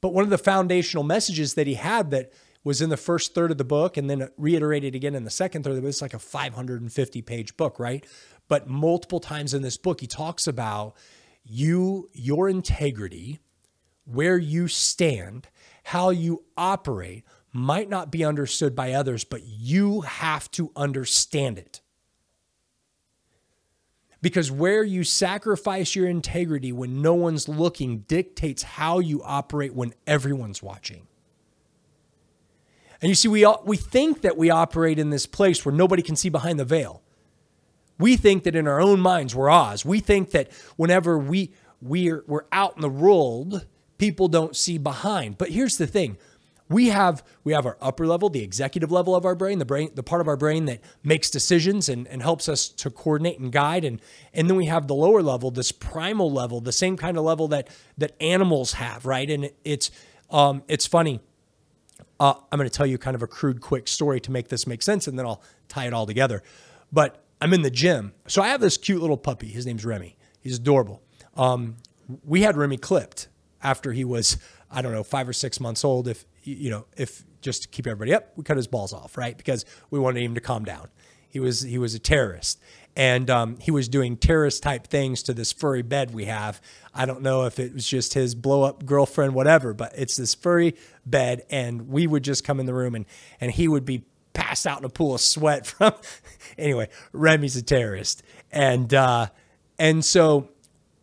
[0.00, 2.32] But one of the foundational messages that he had that
[2.62, 5.62] was in the first third of the book and then reiterated again in the second
[5.62, 5.88] third of the.
[5.88, 8.04] It's like a 550 page book, right?
[8.50, 10.96] But multiple times in this book, he talks about
[11.44, 13.38] you, your integrity,
[14.04, 15.46] where you stand,
[15.84, 21.80] how you operate might not be understood by others, but you have to understand it.
[24.20, 29.94] Because where you sacrifice your integrity when no one's looking dictates how you operate when
[30.08, 31.06] everyone's watching.
[33.00, 36.02] And you see, we, all, we think that we operate in this place where nobody
[36.02, 36.99] can see behind the veil.
[38.00, 39.84] We think that in our own minds we're Oz.
[39.84, 43.66] We think that whenever we we're we're out in the world,
[43.98, 45.38] people don't see behind.
[45.38, 46.16] But here's the thing.
[46.68, 49.90] We have we have our upper level, the executive level of our brain, the brain,
[49.94, 53.52] the part of our brain that makes decisions and, and helps us to coordinate and
[53.52, 53.84] guide.
[53.84, 54.00] And
[54.32, 57.48] and then we have the lower level, this primal level, the same kind of level
[57.48, 59.28] that that animals have, right?
[59.28, 59.90] And it's
[60.30, 61.20] um it's funny.
[62.18, 64.66] Uh, I'm going to tell you kind of a crude, quick story to make this
[64.66, 66.42] make sense, and then I'll tie it all together.
[66.92, 68.12] But I'm in the gym.
[68.26, 69.48] So I have this cute little puppy.
[69.48, 70.16] His name's Remy.
[70.40, 71.02] He's adorable.
[71.36, 71.76] Um,
[72.24, 73.28] we had Remy clipped
[73.62, 74.36] after he was,
[74.70, 76.08] I don't know, five or six months old.
[76.08, 79.36] If, you know, if just to keep everybody up, we cut his balls off, right?
[79.36, 80.88] Because we wanted him to calm down.
[81.28, 82.60] He was, he was a terrorist
[82.96, 86.60] and um, he was doing terrorist type things to this furry bed we have.
[86.94, 90.34] I don't know if it was just his blow up girlfriend, whatever, but it's this
[90.34, 90.76] furry
[91.06, 93.06] bed, and we would just come in the room and
[93.40, 95.92] and he would be passed out in a pool of sweat from.
[96.58, 99.28] anyway, Remy's a terrorist, and uh,
[99.78, 100.48] and so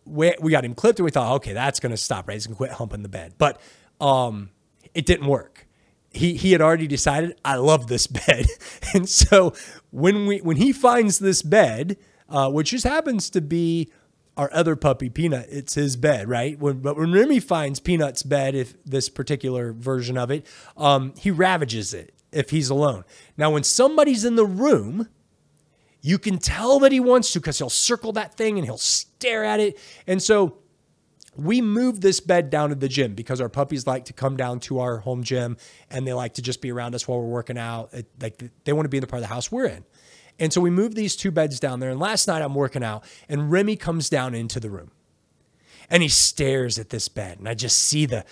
[0.06, 2.28] we we got him clipped, and we thought, okay, that's going to stop.
[2.28, 3.60] Right, he's going to quit humping the bed, but
[4.00, 4.50] um,
[4.94, 5.68] it didn't work.
[6.12, 8.48] He he had already decided I love this bed,
[8.94, 9.54] and so
[9.92, 11.98] when we when he finds this bed,
[12.30, 13.92] uh, which just happens to be
[14.36, 16.60] our other puppy, Peanut, it's his bed, right?
[16.60, 20.46] When, but when Remy finds Peanut's bed, if this particular version of it,
[20.78, 23.04] um, he ravages it if he's alone.
[23.36, 25.10] Now, when somebody's in the room,
[26.02, 29.44] you can tell that he wants to because he'll circle that thing and he'll stare
[29.44, 29.80] at it.
[30.06, 30.60] And so
[31.36, 34.60] we moved this bed down to the gym because our puppies like to come down
[34.62, 35.58] to our home gym
[35.90, 37.94] and they like to just be around us while we're working out.
[37.94, 39.84] It, like they want to be in the part of the house we're in.
[40.40, 41.90] And so we moved these two beds down there.
[41.90, 44.92] And last night I'm working out and Remy comes down into the room
[45.90, 47.40] and he stares at this bed.
[47.40, 48.26] And I just see the,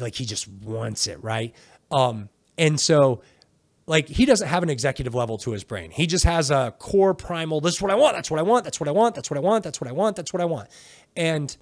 [0.00, 1.54] like, he just wants it, right?
[1.92, 3.22] Um, and so,
[3.86, 5.90] like, he doesn't have an executive level to his brain.
[5.90, 8.64] He just has a core primal, this is what I want, that's what I want,
[8.64, 10.46] that's what I want, that's what I want, that's what I want, that's what I
[10.46, 10.68] want.
[11.16, 11.56] And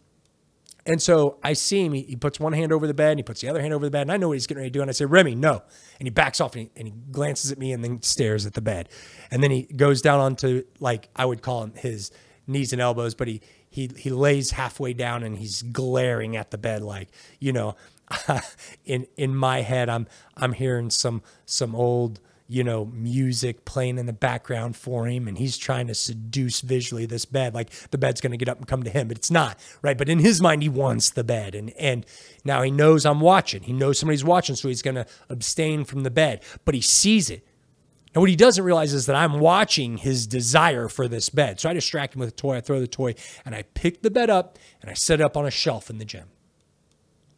[0.85, 1.93] and so I see him.
[1.93, 3.85] He, he, puts one hand over the bed and he puts the other hand over
[3.85, 4.03] the bed.
[4.03, 4.83] And I know what he's getting ready to do.
[4.83, 5.63] And I say, Remy, no.
[6.01, 8.55] And he backs off and he, and he glances at me and then stares at
[8.55, 8.89] the bed.
[9.31, 12.11] And then he goes down onto, like, I would call him his
[12.49, 16.59] knees and elbows, but he, he, he lays halfway down and he's glaring at the
[16.59, 17.77] bed like, you know,
[18.85, 24.07] in, in my head, I'm, I'm hearing some, some old, you know, music playing in
[24.07, 27.55] the background for him and he's trying to seduce visually this bed.
[27.55, 29.97] Like the bed's going to get up and come to him, but it's not, right?
[29.97, 31.55] But in his mind, he wants the bed.
[31.55, 32.05] And, and
[32.45, 33.63] now he knows I'm watching.
[33.63, 37.31] He knows somebody's watching, so he's going to abstain from the bed, but he sees
[37.31, 37.47] it.
[38.15, 41.59] And what he doesn't realize is that I'm watching his desire for this bed.
[41.59, 42.57] So I distract him with a toy.
[42.57, 43.15] I throw the toy
[43.47, 45.97] and I pick the bed up and I set it up on a shelf in
[45.97, 46.29] the gym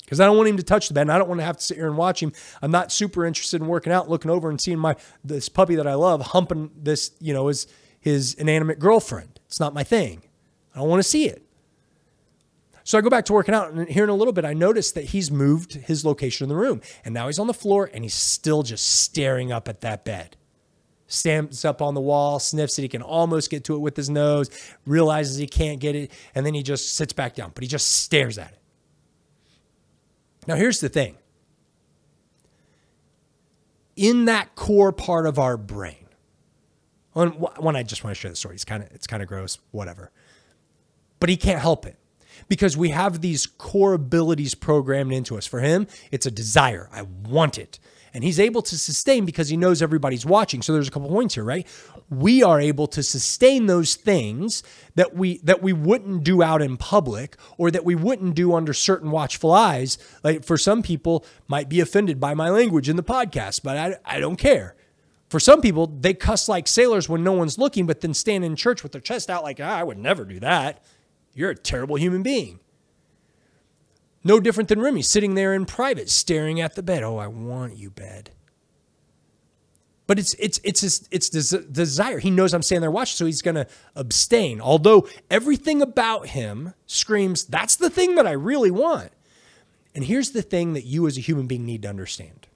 [0.05, 1.57] because I don't want him to touch the bed and I don't want to have
[1.57, 2.33] to sit here and watch him.
[2.63, 5.87] I'm not super interested in working out, looking over and seeing my this puppy that
[5.87, 7.67] I love humping this, you know, his
[8.01, 9.41] his inanimate girlfriend.
[9.47, 10.23] It's not my thing.
[10.75, 11.43] I don't want to see it.
[12.87, 14.93] So I go back to working out, and here in a little bit, I notice
[14.93, 18.05] that he's moved his location in the room, and now he's on the floor, and
[18.05, 20.37] he's still just staring up at that bed.
[21.07, 22.83] Stamps up on the wall, sniffs it.
[22.83, 24.51] He can almost get to it with his nose,
[24.85, 28.03] realizes he can't get it, and then he just sits back down, but he just
[28.03, 28.59] stares at it.
[30.47, 31.17] Now, here's the thing
[33.97, 36.07] in that core part of our brain,
[37.13, 39.59] when I just want to share the story, it's kind of it's kind of gross,
[39.71, 40.11] whatever.
[41.21, 41.97] But he can't help it
[42.49, 45.47] because we have these core abilities programmed into us.
[45.47, 46.89] For him, it's a desire.
[46.93, 47.79] I want it
[48.15, 50.63] and he's able to sustain because he knows everybody's watching.
[50.63, 51.67] So there's a couple points here, right?
[52.09, 54.63] We are able to sustain those things
[54.95, 58.73] that we that we wouldn't do out in public or that we wouldn't do under
[58.73, 59.99] certain watchful eyes.
[60.23, 63.97] Like for some people might be offended by my language in the podcast, but I,
[64.05, 64.77] I don't care.
[65.29, 68.55] For some people, they cuss like sailors when no one's looking, but then stand in
[68.55, 70.85] church with their chest out like, ah, I would never do that.
[71.33, 72.61] You're a terrible human being.
[74.25, 77.03] No different than Remy sitting there in private, staring at the bed.
[77.03, 78.31] Oh, I want you, bed.
[80.07, 82.19] But it's it's it's his, it's this desire.
[82.19, 84.61] He knows I'm standing there watching, so he's going to abstain.
[84.61, 89.13] Although everything about him screams, "That's the thing that I really want."
[89.95, 92.49] And here's the thing that you as a human being need to understand.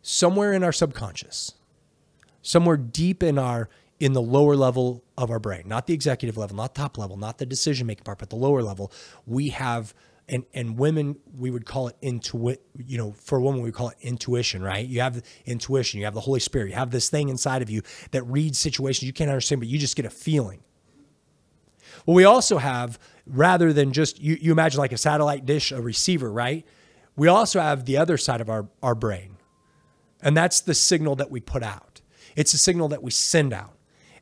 [0.00, 1.52] Somewhere in our subconscious,
[2.40, 3.68] somewhere deep in our
[4.00, 7.38] in the lower level of our brain, not the executive level, not top level, not
[7.38, 8.92] the decision making part, but the lower level,
[9.26, 9.94] we have
[10.28, 13.90] and and women we would call it intuit you know for a woman we call
[13.90, 14.86] it intuition right?
[14.86, 17.82] You have intuition you have the holy spirit you have this thing inside of you
[18.12, 20.62] that reads situations you can't understand but you just get a feeling.
[22.06, 25.80] Well we also have rather than just you, you imagine like a satellite dish a
[25.80, 26.66] receiver right?
[27.16, 29.36] We also have the other side of our, our brain
[30.22, 32.00] and that's the signal that we put out.
[32.34, 33.73] It's a signal that we send out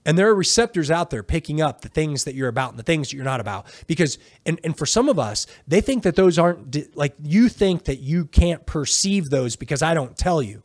[0.04, 2.82] and there are receptors out there picking up the things that you're about and the
[2.82, 3.66] things that you're not about.
[3.86, 7.84] Because, and, and for some of us, they think that those aren't, like, you think
[7.84, 10.62] that you can't perceive those because I don't tell you.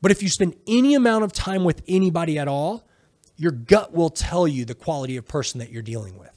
[0.00, 2.86] But if you spend any amount of time with anybody at all,
[3.36, 6.30] your gut will tell you the quality of person that you're dealing with.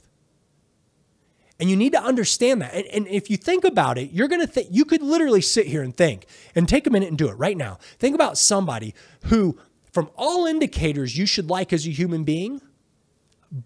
[1.59, 2.73] And you need to understand that.
[2.73, 5.67] And, and if you think about it, you're going to think, you could literally sit
[5.67, 7.79] here and think and take a minute and do it right now.
[7.99, 9.59] Think about somebody who
[9.99, 12.61] from all indicators you should like as a human being,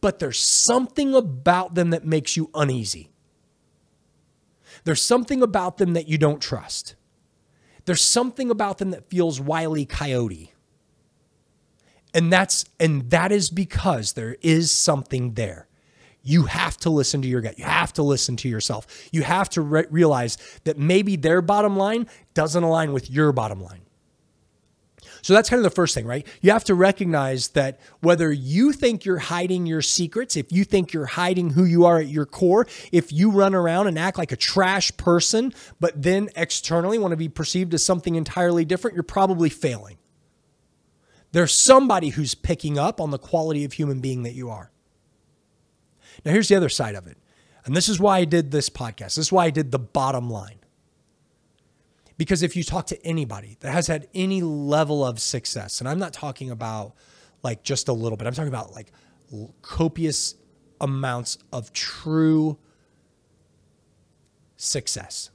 [0.01, 3.11] but there's something about them that makes you uneasy.
[4.83, 6.95] There's something about them that you don't trust.
[7.85, 10.51] There's something about them that feels wily coyote.
[12.15, 15.67] And that's and that is because there is something there.
[16.23, 17.59] You have to listen to your gut.
[17.59, 18.87] You have to listen to yourself.
[19.11, 23.61] You have to re- realize that maybe their bottom line doesn't align with your bottom
[23.61, 23.81] line.
[25.21, 26.25] So that's kind of the first thing, right?
[26.41, 30.93] You have to recognize that whether you think you're hiding your secrets, if you think
[30.93, 34.31] you're hiding who you are at your core, if you run around and act like
[34.31, 39.03] a trash person, but then externally want to be perceived as something entirely different, you're
[39.03, 39.97] probably failing.
[41.31, 44.71] There's somebody who's picking up on the quality of human being that you are.
[46.23, 47.17] Now, here's the other side of it.
[47.65, 49.15] And this is why I did this podcast.
[49.15, 50.59] This is why I did the bottom line.
[52.23, 55.99] Because if you talk to anybody that has had any level of success, and I'm
[55.99, 56.93] not talking about
[57.43, 58.93] like just a little bit, I'm talking about like
[59.61, 60.35] copious
[60.79, 62.57] amounts of true
[64.55, 65.31] success.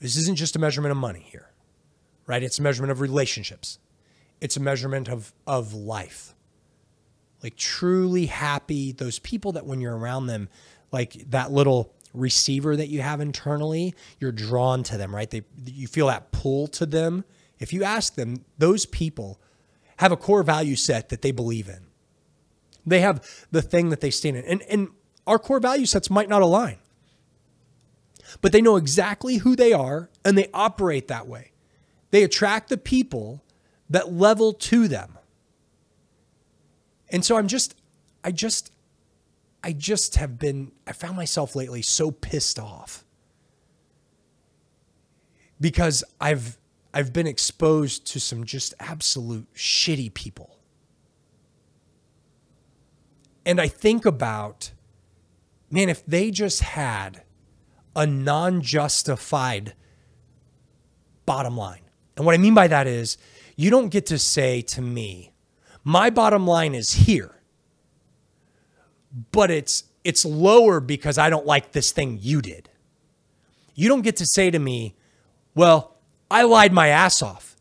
[0.00, 1.50] This isn't just a measurement of money here,
[2.26, 2.42] right?
[2.42, 3.78] It's a measurement of relationships,
[4.42, 6.34] it's a measurement of, of life.
[7.42, 10.50] Like truly happy, those people that when you're around them,
[10.92, 15.28] like that little receiver that you have internally, you're drawn to them, right?
[15.28, 17.24] They you feel that pull to them.
[17.58, 19.40] If you ask them, those people
[19.98, 21.86] have a core value set that they believe in.
[22.86, 24.44] They have the thing that they stand in.
[24.44, 24.88] And and
[25.26, 26.78] our core value sets might not align.
[28.40, 31.52] But they know exactly who they are and they operate that way.
[32.10, 33.42] They attract the people
[33.90, 35.18] that level to them.
[37.10, 37.74] And so I'm just
[38.22, 38.72] I just
[39.64, 43.02] I just have been, I found myself lately so pissed off
[45.58, 46.58] because I've,
[46.92, 50.58] I've been exposed to some just absolute shitty people.
[53.46, 54.72] And I think about,
[55.70, 57.22] man, if they just had
[57.96, 59.72] a non justified
[61.24, 61.88] bottom line.
[62.18, 63.16] And what I mean by that is,
[63.56, 65.32] you don't get to say to me,
[65.84, 67.33] my bottom line is here
[69.32, 72.68] but it's it's lower because I don't like this thing you did.
[73.74, 74.96] You don't get to say to me,
[75.54, 75.96] "Well,
[76.30, 77.56] I lied my ass off,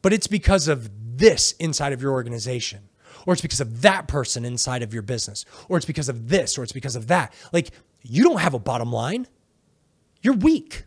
[0.00, 2.88] but it's because of this inside of your organization."
[3.24, 6.58] Or it's because of that person inside of your business, or it's because of this,
[6.58, 7.32] or it's because of that.
[7.52, 7.70] Like,
[8.02, 9.28] you don't have a bottom line.
[10.22, 10.82] You're weak.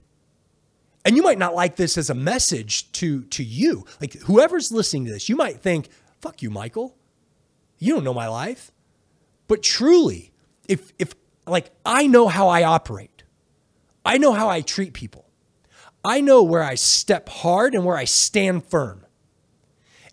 [1.05, 3.85] And you might not like this as a message to, to you.
[4.01, 5.87] Like, whoever's listening to this, you might think,
[6.19, 6.97] fuck you, Michael.
[7.77, 8.71] You don't know my life.
[9.47, 10.31] But truly,
[10.67, 11.13] if if
[11.47, 13.23] like I know how I operate.
[14.05, 15.25] I know how I treat people.
[16.03, 19.05] I know where I step hard and where I stand firm.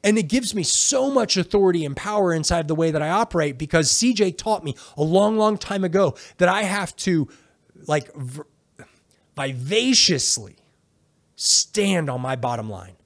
[0.03, 3.59] And it gives me so much authority and power inside the way that I operate
[3.59, 7.29] because CJ taught me a long, long time ago that I have to
[7.87, 8.11] like
[9.37, 10.57] vivaciously
[11.37, 12.97] stand on my bottom line.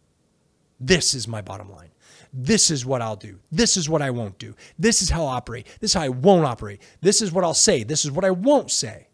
[0.78, 1.90] This is my bottom line.
[2.38, 3.40] This is what I'll do.
[3.50, 4.54] This is what I won't do.
[4.78, 5.66] This is how I'll operate.
[5.80, 6.82] This is how I won't operate.
[7.00, 7.82] This is what I'll say.
[7.82, 9.08] This is what I won't say.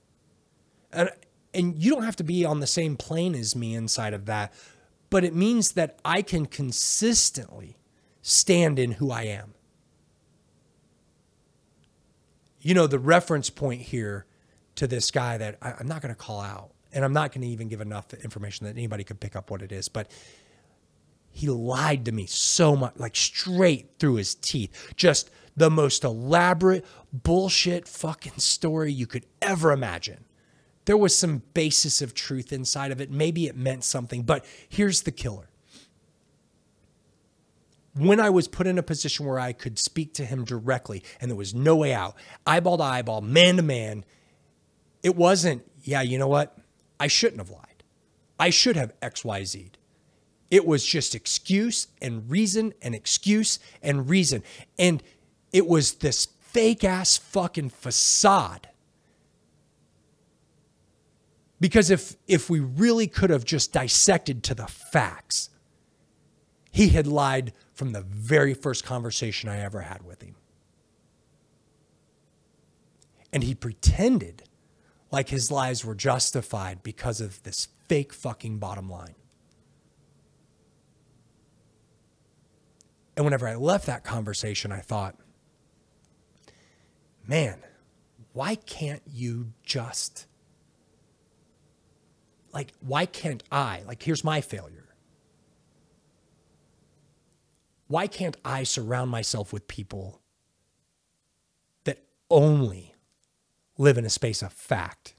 [0.92, 1.08] And,
[1.54, 4.52] and you don't have to be on the same plane as me inside of that,
[5.08, 7.76] but it means that I can consistently
[8.22, 9.54] stand in who I am.
[12.60, 14.26] You know, the reference point here
[14.74, 17.42] to this guy that I, am not going to call out, and I'm not going
[17.42, 20.10] to even give enough information that anybody could pick up what it is, but
[21.32, 24.92] he lied to me so much, like straight through his teeth.
[24.96, 30.24] Just the most elaborate bullshit fucking story you could ever imagine.
[30.84, 33.10] There was some basis of truth inside of it.
[33.10, 35.48] Maybe it meant something, but here's the killer.
[37.94, 41.30] When I was put in a position where I could speak to him directly and
[41.30, 42.14] there was no way out,
[42.46, 44.04] eyeball to eyeball, man to man,
[45.02, 46.56] it wasn't, yeah, you know what?
[46.98, 47.82] I shouldn't have lied.
[48.38, 49.78] I should have XYZ'd.
[50.52, 54.42] It was just excuse and reason and excuse and reason.
[54.78, 55.02] And
[55.50, 58.68] it was this fake ass fucking facade.
[61.58, 65.48] Because if if we really could have just dissected to the facts,
[66.70, 70.34] he had lied from the very first conversation I ever had with him.
[73.32, 74.42] And he pretended
[75.10, 79.14] like his lies were justified because of this fake fucking bottom line.
[83.16, 85.16] And whenever I left that conversation, I thought,
[87.26, 87.58] man,
[88.32, 90.26] why can't you just,
[92.52, 93.82] like, why can't I?
[93.86, 94.94] Like, here's my failure.
[97.88, 100.22] Why can't I surround myself with people
[101.84, 102.94] that only
[103.76, 105.14] live in a space of fact?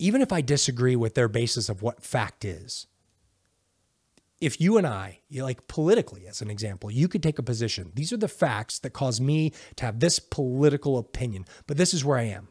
[0.00, 2.88] Even if I disagree with their basis of what fact is
[4.44, 7.92] if you and I, like politically, as an example, you could take a position.
[7.94, 12.04] These are the facts that cause me to have this political opinion, but this is
[12.04, 12.48] where I am.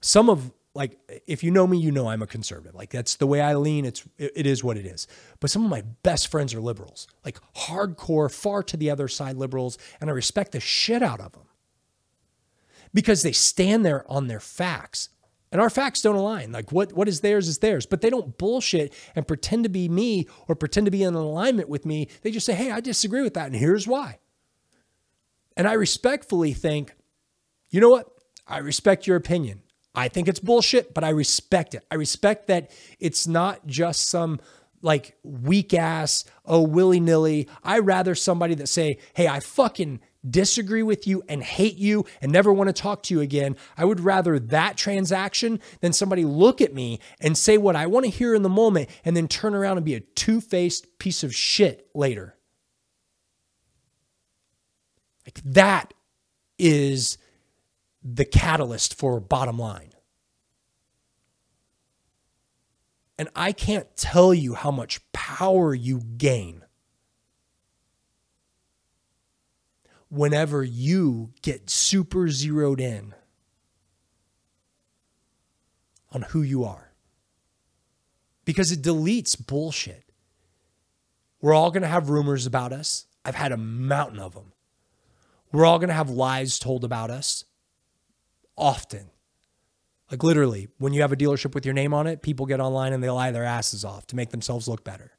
[0.00, 3.26] Some of like if you know me you know i'm a conservative like that's the
[3.26, 5.08] way i lean it's it is what it is
[5.40, 9.36] but some of my best friends are liberals like hardcore far to the other side
[9.36, 11.48] liberals and i respect the shit out of them
[12.92, 15.08] because they stand there on their facts
[15.56, 16.52] and our facts don't align.
[16.52, 17.86] Like what, what is theirs is theirs.
[17.86, 21.70] But they don't bullshit and pretend to be me or pretend to be in alignment
[21.70, 22.08] with me.
[22.20, 23.46] They just say, hey, I disagree with that.
[23.46, 24.18] And here's why.
[25.56, 26.94] And I respectfully think,
[27.70, 28.06] You know what?
[28.46, 29.62] I respect your opinion.
[29.94, 31.86] I think it's bullshit, but I respect it.
[31.90, 34.40] I respect that it's not just some
[34.82, 37.48] like weak ass, oh, willy nilly.
[37.64, 42.32] I rather somebody that say, hey, I fucking disagree with you and hate you and
[42.32, 43.56] never want to talk to you again.
[43.76, 48.04] I would rather that transaction than somebody look at me and say what I want
[48.04, 51.22] to hear in the moment and then turn around and be a two faced piece
[51.22, 52.36] of shit later.
[55.26, 55.92] Like that
[56.58, 57.18] is
[58.02, 59.90] the catalyst for bottom line.
[63.18, 66.65] And I can't tell you how much power you gain
[70.08, 73.14] whenever you get super zeroed in
[76.12, 76.92] on who you are.
[78.44, 80.04] Because it deletes bullshit.
[81.40, 83.06] We're all going to have rumors about us.
[83.24, 84.52] I've had a mountain of them.
[85.52, 87.44] We're all going to have lies told about us
[88.56, 89.10] often.
[90.10, 92.92] Like literally, when you have a dealership with your name on it, people get online
[92.92, 95.15] and they lie their asses off to make themselves look better.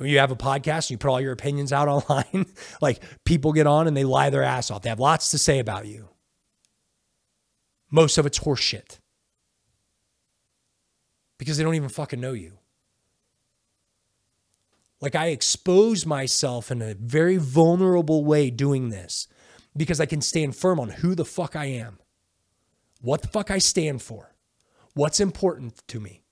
[0.00, 2.46] When you have a podcast and you put all your opinions out online,
[2.80, 4.80] like people get on and they lie their ass off.
[4.80, 6.08] They have lots to say about you.
[7.90, 8.98] Most of it's horseshit
[11.36, 12.54] because they don't even fucking know you.
[15.02, 19.28] Like I expose myself in a very vulnerable way doing this
[19.76, 21.98] because I can stand firm on who the fuck I am,
[23.02, 24.34] what the fuck I stand for,
[24.94, 26.22] what's important to me,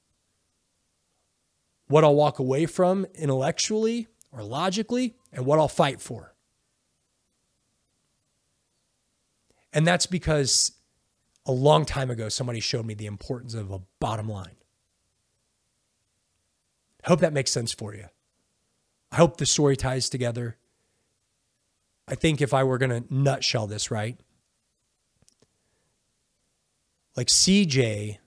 [1.89, 6.35] what I'll walk away from intellectually or logically, and what I'll fight for.
[9.73, 10.73] And that's because
[11.47, 14.57] a long time ago, somebody showed me the importance of a bottom line.
[17.05, 18.07] I hope that makes sense for you.
[19.11, 20.59] I hope the story ties together.
[22.07, 24.19] I think if I were going to nutshell this right,
[27.17, 28.19] like CJ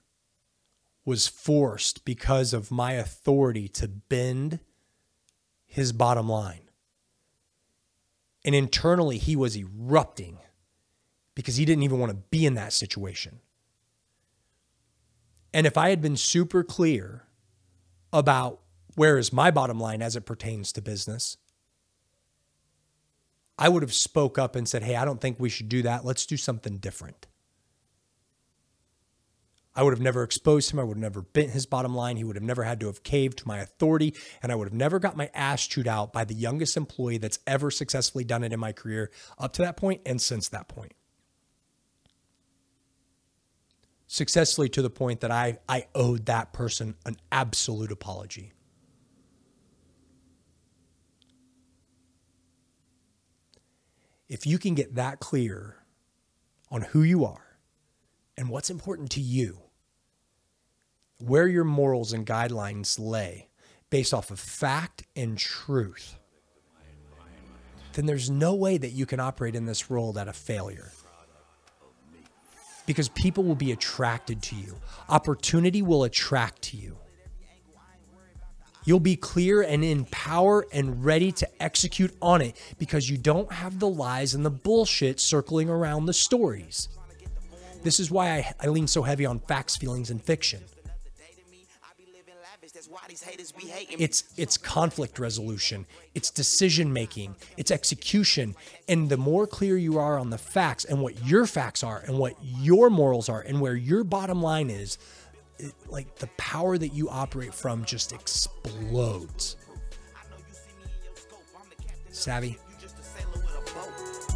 [1.06, 4.60] was forced because of my authority to bend
[5.66, 6.70] his bottom line.
[8.43, 10.38] And internally, he was erupting
[11.36, 13.39] because he didn't even want to be in that situation.
[15.54, 17.24] And if I had been super clear
[18.14, 18.62] about
[18.95, 21.38] where is my bottom line as it pertains to business,
[23.58, 26.04] I would have spoke up and said, "Hey, I don't think we should do that.
[26.04, 27.28] Let's do something different."
[29.76, 30.80] I would have never exposed him.
[30.80, 32.17] I would have never bent his bottom line.
[32.17, 34.13] He would have never had to have caved to my authority.
[34.43, 37.39] And I would have never got my ass chewed out by the youngest employee that's
[37.47, 40.93] ever successfully done it in my career up to that point and since that point.
[44.07, 48.51] Successfully to the point that I, I owed that person an absolute apology.
[54.32, 55.76] if you can get that clear
[56.69, 57.51] on who you are
[58.38, 59.59] and what's important to you,
[61.19, 63.49] where your morals and guidelines lay
[63.89, 66.15] based off of fact and truth,
[67.93, 70.91] then there's no way that you can operate in this world at a failure.
[72.86, 74.75] Because people will be attracted to you,
[75.09, 76.97] opportunity will attract to you.
[78.84, 83.51] You'll be clear and in power and ready to execute on it because you don't
[83.51, 86.89] have the lies and the bullshit circling around the stories.
[87.84, 90.61] This is why I, I lean so heavy on facts, feelings, and fiction.
[93.99, 98.55] It's it's conflict resolution, it's decision making, it's execution.
[98.88, 102.17] And the more clear you are on the facts and what your facts are and
[102.17, 104.97] what your morals are and where your bottom line is,
[105.59, 109.57] it, like the power that you operate from just explodes.
[112.09, 112.57] Savvy?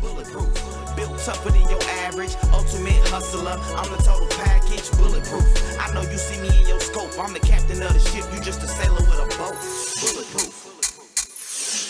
[0.01, 0.53] Bulletproof,
[0.95, 3.57] built tougher than your average, ultimate hustler.
[3.75, 5.45] I'm the total package, bulletproof.
[5.79, 7.11] I know you see me in your scope.
[7.19, 9.55] I'm the captain of the ship, you just a sailor with a boat.
[10.01, 10.54] Bulletproof.